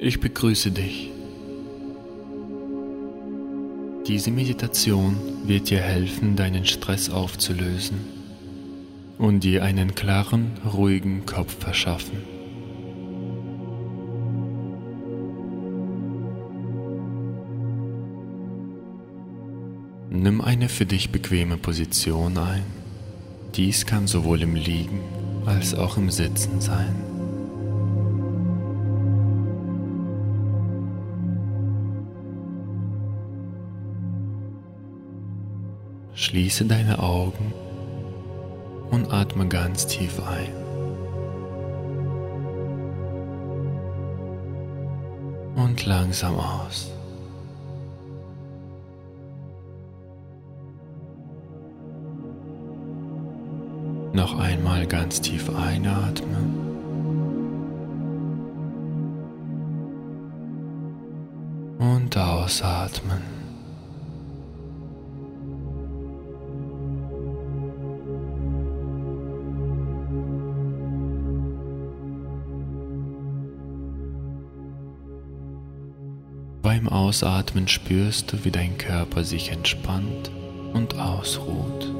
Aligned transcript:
Ich 0.00 0.20
begrüße 0.20 0.70
dich. 0.70 1.10
Diese 4.06 4.30
Meditation 4.30 5.16
wird 5.44 5.70
dir 5.70 5.80
helfen, 5.80 6.36
deinen 6.36 6.64
Stress 6.64 7.10
aufzulösen 7.10 7.98
und 9.18 9.42
dir 9.42 9.64
einen 9.64 9.96
klaren, 9.96 10.52
ruhigen 10.72 11.26
Kopf 11.26 11.58
verschaffen. 11.58 12.22
Nimm 20.10 20.40
eine 20.40 20.68
für 20.68 20.86
dich 20.86 21.10
bequeme 21.10 21.56
Position 21.56 22.38
ein. 22.38 22.62
Dies 23.56 23.84
kann 23.84 24.06
sowohl 24.06 24.42
im 24.42 24.54
Liegen 24.54 25.00
als 25.44 25.74
auch 25.74 25.96
im 25.96 26.10
Sitzen 26.10 26.60
sein. 26.60 27.07
Schließe 36.28 36.66
deine 36.66 36.98
Augen 36.98 37.54
und 38.90 39.10
atme 39.10 39.48
ganz 39.48 39.86
tief 39.86 40.20
ein. 40.20 40.52
Und 45.56 45.86
langsam 45.86 46.38
aus. 46.38 46.90
Noch 54.12 54.38
einmal 54.38 54.86
ganz 54.86 55.22
tief 55.22 55.48
einatmen. 55.48 56.52
Und 61.78 62.14
ausatmen. 62.18 63.37
Beim 76.78 76.88
Ausatmen 76.90 77.66
spürst 77.66 78.32
du, 78.32 78.44
wie 78.44 78.52
dein 78.52 78.78
Körper 78.78 79.24
sich 79.24 79.50
entspannt 79.50 80.30
und 80.74 80.96
ausruht. 80.96 81.97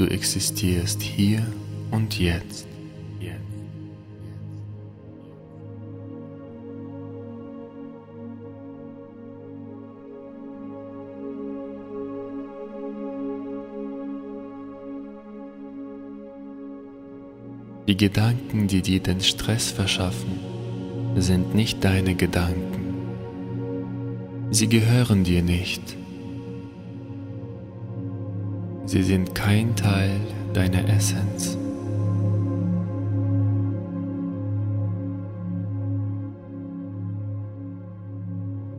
Du 0.00 0.06
existierst 0.06 1.02
hier 1.02 1.46
und 1.90 2.18
jetzt. 2.18 2.66
Die 17.86 17.96
Gedanken, 17.96 18.68
die 18.68 18.80
dir 18.80 19.00
den 19.00 19.20
Stress 19.20 19.70
verschaffen, 19.70 20.40
sind 21.16 21.54
nicht 21.54 21.84
deine 21.84 22.14
Gedanken. 22.14 22.94
Sie 24.50 24.68
gehören 24.68 25.24
dir 25.24 25.42
nicht. 25.42 25.82
Sie 28.90 29.04
sind 29.04 29.36
kein 29.36 29.76
Teil 29.76 30.18
deiner 30.52 30.82
Essenz. 30.88 31.56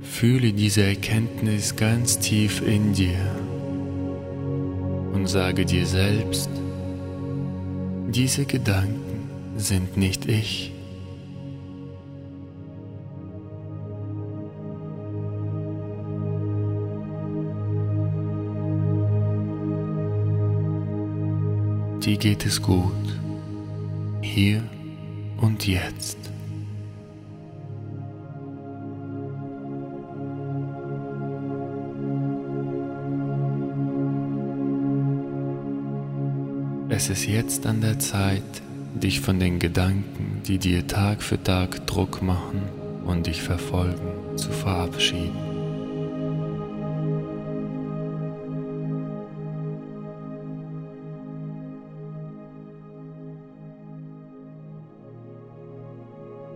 Fühle 0.00 0.52
diese 0.52 0.82
Erkenntnis 0.82 1.76
ganz 1.76 2.18
tief 2.18 2.60
in 2.66 2.92
dir 2.92 3.20
und 5.12 5.28
sage 5.28 5.64
dir 5.64 5.86
selbst, 5.86 6.50
diese 8.08 8.46
Gedanken 8.46 9.30
sind 9.58 9.96
nicht 9.96 10.26
ich. 10.26 10.72
Dir 22.00 22.16
geht 22.16 22.46
es 22.46 22.62
gut, 22.62 22.92
hier 24.22 24.62
und 25.40 25.66
jetzt. 25.66 26.18
Es 36.88 37.08
ist 37.08 37.26
jetzt 37.26 37.66
an 37.66 37.80
der 37.80 37.98
Zeit, 37.98 38.42
dich 38.94 39.20
von 39.20 39.38
den 39.38 39.58
Gedanken, 39.58 40.42
die 40.46 40.58
dir 40.58 40.86
Tag 40.86 41.22
für 41.22 41.42
Tag 41.42 41.86
Druck 41.86 42.22
machen 42.22 42.62
und 43.06 43.26
dich 43.26 43.42
verfolgen, 43.42 44.36
zu 44.36 44.50
verabschieden. 44.50 45.49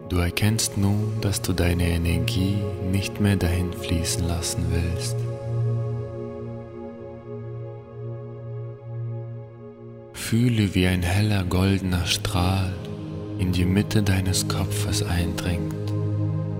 Du 0.08 0.18
erkennst 0.18 0.76
nun, 0.76 1.14
dass 1.22 1.40
du 1.40 1.52
deine 1.52 1.88
Energie 1.88 2.58
nicht 2.92 3.20
mehr 3.20 3.36
dahin 3.36 3.72
fließen 3.72 4.26
lassen 4.28 4.66
willst. 4.70 5.16
Fühle, 10.12 10.74
wie 10.74 10.86
ein 10.86 11.02
heller 11.02 11.44
goldener 11.44 12.06
Strahl 12.06 12.72
in 13.38 13.52
die 13.52 13.64
Mitte 13.64 14.02
deines 14.02 14.46
Kopfes 14.46 15.02
eindringt 15.02 15.74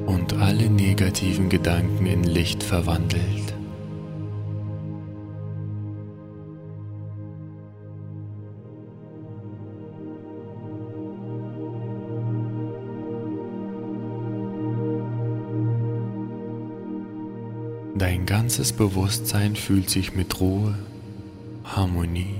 und 0.06 0.32
alle 0.34 0.69
negativen 0.69 1.49
Gedanken 1.49 2.06
in 2.06 2.25
Licht 2.25 2.62
verwandelt. 2.62 3.44
Dein 18.04 18.26
ganzes 18.26 18.75
Bewusstsein 18.75 19.56
fühlt 19.56 19.88
sich 19.88 20.14
mit 20.14 20.38
Ruhe, 20.38 20.75
Harmonie, 21.64 22.38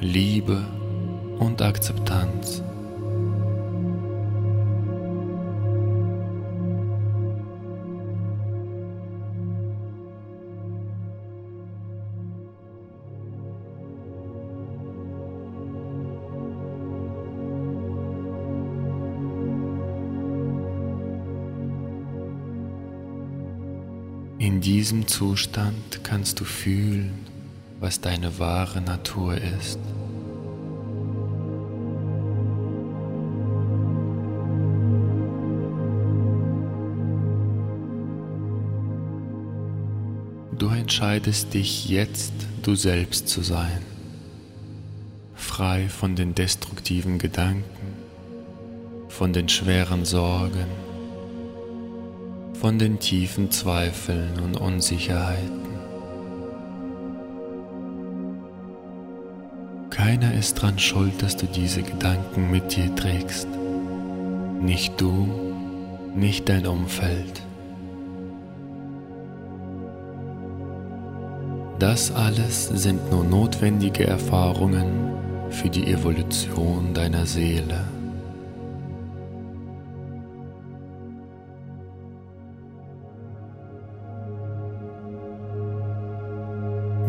Liebe 0.00 0.66
und 1.38 1.60
Akzeptanz 1.60 2.62
In 24.42 24.60
diesem 24.60 25.06
Zustand 25.06 26.02
kannst 26.02 26.40
du 26.40 26.44
fühlen, 26.44 27.12
was 27.78 28.00
deine 28.00 28.40
wahre 28.40 28.80
Natur 28.80 29.36
ist. 29.36 29.78
Du 40.58 40.66
entscheidest 40.70 41.54
dich 41.54 41.88
jetzt, 41.88 42.32
du 42.64 42.74
selbst 42.74 43.28
zu 43.28 43.42
sein, 43.42 43.82
frei 45.36 45.88
von 45.88 46.16
den 46.16 46.34
destruktiven 46.34 47.18
Gedanken, 47.18 47.62
von 49.06 49.32
den 49.32 49.48
schweren 49.48 50.04
Sorgen, 50.04 50.81
von 52.62 52.78
den 52.78 53.00
tiefen 53.00 53.50
Zweifeln 53.50 54.38
und 54.38 54.56
Unsicherheiten. 54.56 55.66
Keiner 59.90 60.32
ist 60.34 60.54
dran 60.54 60.78
schuld, 60.78 61.20
dass 61.22 61.36
du 61.36 61.46
diese 61.46 61.82
Gedanken 61.82 62.52
mit 62.52 62.76
dir 62.76 62.94
trägst. 62.94 63.48
Nicht 64.60 65.00
du, 65.00 65.26
nicht 66.14 66.48
dein 66.48 66.68
Umfeld. 66.68 67.42
Das 71.80 72.14
alles 72.14 72.68
sind 72.68 73.10
nur 73.10 73.24
notwendige 73.24 74.06
Erfahrungen 74.06 75.16
für 75.50 75.68
die 75.68 75.88
Evolution 75.88 76.94
deiner 76.94 77.26
Seele. 77.26 78.01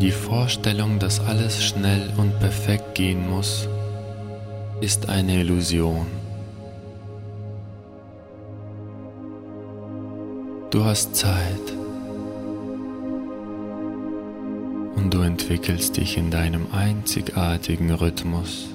Die 0.03 0.11
Vorstellung, 0.11 1.00
dass 1.00 1.21
alles 1.21 1.63
schnell 1.63 2.11
und 2.17 2.38
perfekt 2.41 2.94
gehen 2.94 3.29
muss, 3.29 3.69
ist 4.81 5.07
eine 5.07 5.39
Illusion. 5.39 6.07
Du 10.71 10.83
hast 10.83 11.15
Zeit. 11.15 11.73
und 14.95 15.13
du 15.13 15.21
entwickelst 15.21 15.95
dich 15.95 16.17
in 16.17 16.31
deinem 16.31 16.67
einzigartigen 16.73 17.91
Rhythmus. 17.91 18.72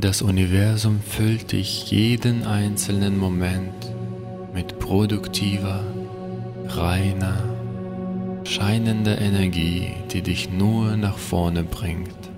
Das 0.00 0.22
Universum 0.22 1.00
füllt 1.02 1.52
dich 1.52 1.90
jeden 1.90 2.44
einzelnen 2.46 3.18
Moment 3.18 3.92
mit 4.54 4.78
produktiver, 4.78 5.84
reiner, 6.68 7.44
scheinender 8.44 9.20
Energie, 9.20 9.92
die 10.10 10.22
dich 10.22 10.50
nur 10.50 10.96
nach 10.96 11.18
vorne 11.18 11.64
bringt. 11.64 12.29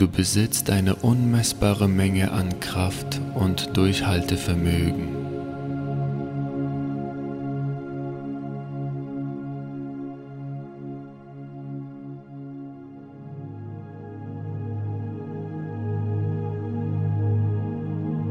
Du 0.00 0.08
besitzt 0.08 0.70
eine 0.70 0.94
unmessbare 0.94 1.86
Menge 1.86 2.32
an 2.32 2.58
Kraft 2.58 3.20
und 3.34 3.76
Durchhaltevermögen. 3.76 5.08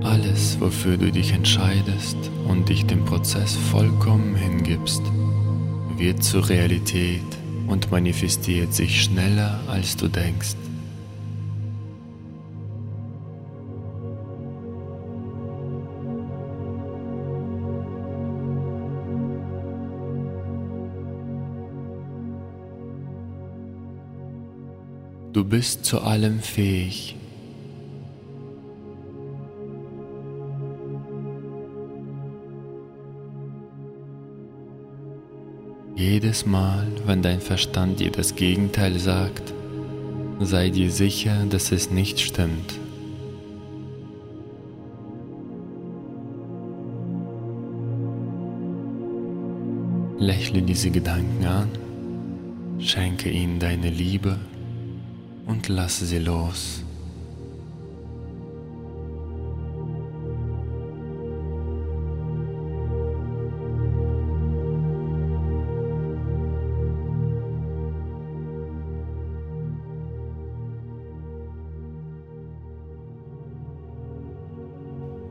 Alles, 0.01 0.59
wofür 0.59 0.97
du 0.97 1.11
dich 1.11 1.33
entscheidest 1.33 2.17
und 2.47 2.69
dich 2.69 2.87
dem 2.87 3.05
Prozess 3.05 3.55
vollkommen 3.55 4.35
hingibst, 4.35 5.03
wird 5.97 6.23
zur 6.23 6.49
Realität 6.49 7.21
und 7.67 7.91
manifestiert 7.91 8.73
sich 8.73 9.03
schneller, 9.03 9.59
als 9.67 9.95
du 9.95 10.07
denkst. 10.07 10.55
Bist 25.49 25.83
zu 25.83 26.01
allem 26.01 26.39
fähig. 26.39 27.15
Jedes 35.95 36.45
Mal, 36.45 36.87
wenn 37.05 37.21
dein 37.21 37.41
Verstand 37.41 37.99
dir 37.99 38.11
das 38.11 38.35
Gegenteil 38.35 38.99
sagt, 38.99 39.53
sei 40.39 40.69
dir 40.69 40.91
sicher, 40.91 41.45
dass 41.49 41.71
es 41.71 41.91
nicht 41.91 42.19
stimmt. 42.21 42.79
Lächle 50.19 50.61
diese 50.61 50.91
Gedanken 50.91 51.45
an, 51.45 51.69
schenke 52.79 53.29
ihnen 53.29 53.59
deine 53.59 53.89
Liebe 53.89 54.37
und 55.49 55.67
lasse 55.67 56.05
sie 56.05 56.19
los. 56.19 56.83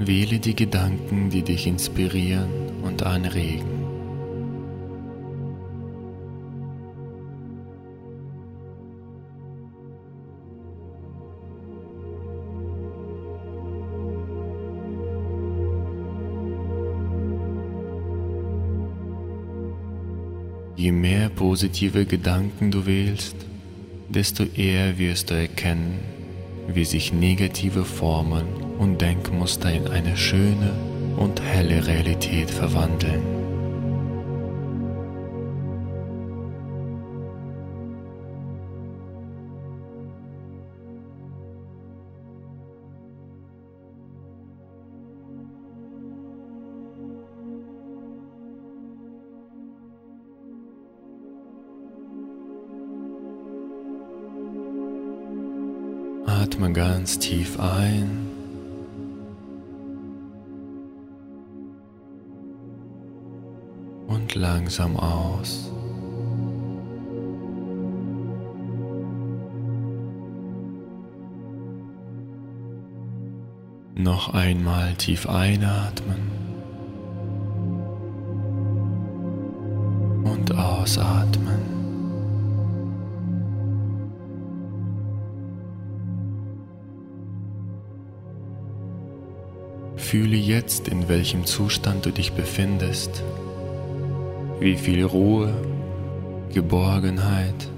Wähle 0.00 0.38
die 0.38 0.56
Gedanken, 0.56 1.30
die 1.30 1.42
dich 1.42 1.66
inspirieren 1.66 2.50
und 2.82 3.04
anregen. 3.04 3.77
Je 20.78 20.92
mehr 20.92 21.28
positive 21.28 22.04
Gedanken 22.04 22.70
du 22.70 22.86
wählst, 22.86 23.34
desto 24.08 24.44
eher 24.44 24.96
wirst 24.96 25.30
du 25.30 25.34
erkennen, 25.34 25.98
wie 26.72 26.84
sich 26.84 27.12
negative 27.12 27.84
Formen 27.84 28.46
und 28.78 29.00
Denkmuster 29.00 29.72
in 29.72 29.88
eine 29.88 30.16
schöne 30.16 30.70
und 31.16 31.42
helle 31.42 31.84
Realität 31.84 32.48
verwandeln. 32.48 33.37
Atme 56.48 56.72
ganz 56.72 57.18
tief 57.18 57.60
ein. 57.60 58.26
Und 64.06 64.34
langsam 64.34 64.96
aus. 64.96 65.70
Noch 73.94 74.32
einmal 74.32 74.94
tief 74.94 75.28
einatmen 75.28 76.30
und 80.24 80.54
ausatmen. 80.54 81.77
Fühle 90.10 90.38
jetzt, 90.38 90.88
in 90.88 91.06
welchem 91.10 91.44
Zustand 91.44 92.06
du 92.06 92.10
dich 92.10 92.32
befindest, 92.32 93.22
wie 94.58 94.74
viel 94.74 95.04
Ruhe, 95.04 95.52
Geborgenheit, 96.50 97.68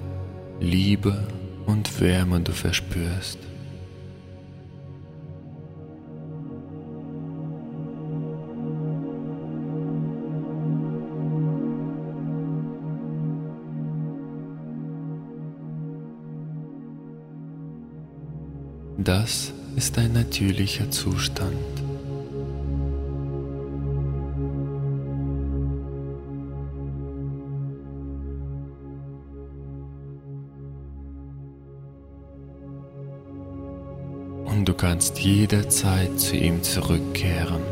Liebe 0.60 1.26
und 1.66 2.00
Wärme 2.00 2.38
du 2.38 2.52
verspürst. 2.52 3.40
Das 18.98 19.52
ist 19.74 19.98
ein 19.98 20.12
natürlicher 20.12 20.92
Zustand. 20.92 21.89
Kannst 34.90 35.20
jederzeit 35.20 36.18
zu 36.18 36.34
ihm 36.34 36.64
zurückkehren. 36.64 37.62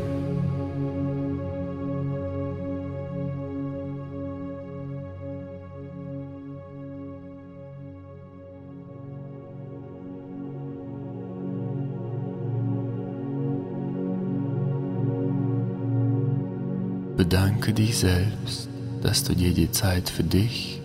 Bedanke 17.17 17.73
dich 17.73 17.97
selbst, 17.97 18.69
dass 19.01 19.25
du 19.25 19.35
dir 19.35 19.53
die 19.53 19.69
Zeit 19.71 20.09
für 20.09 20.23
dich 20.23 20.79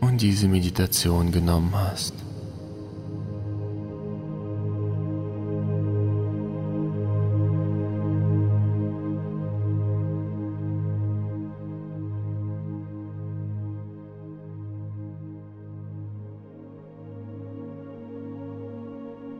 und 0.00 0.22
diese 0.22 0.48
Meditation 0.48 1.30
genommen 1.30 1.72
hast. 1.72 2.14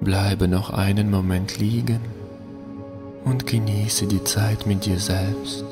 Bleibe 0.05 0.49
noch 0.49 0.71
einen 0.71 1.11
Moment 1.13 1.59
liegen 1.59 2.01
und 3.25 3.47
genieße 3.47 4.09
die 4.09 4.25
Zeit 4.25 4.67
mit 4.67 4.85
dir 4.85 4.99
selbst. 4.99 5.65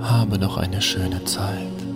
Habe 0.00 0.38
noch 0.38 0.56
eine 0.56 0.80
schöne 0.80 1.22
Zeit. 1.24 1.95